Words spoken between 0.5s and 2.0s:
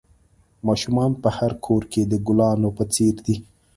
ماشومان په هر کور